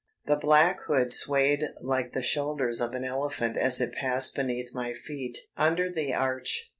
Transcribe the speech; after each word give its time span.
The 0.25 0.35
black 0.35 0.79
hood 0.87 1.13
swayed 1.13 1.63
like 1.79 2.13
the 2.13 2.23
shoulders 2.23 2.81
of 2.81 2.93
an 2.95 3.03
elephant 3.03 3.55
as 3.55 3.79
it 3.79 3.93
passed 3.93 4.33
beneath 4.35 4.73
my 4.73 4.93
feet 4.93 5.37
under 5.55 5.87
the 5.91 6.11
arch. 6.11 6.67